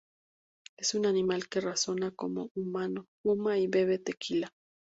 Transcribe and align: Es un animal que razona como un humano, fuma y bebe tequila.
Es 0.77 0.95
un 0.95 1.05
animal 1.05 1.47
que 1.47 1.61
razona 1.61 2.09
como 2.09 2.49
un 2.55 2.69
humano, 2.69 3.05
fuma 3.21 3.59
y 3.59 3.67
bebe 3.67 3.99
tequila. 3.99 4.51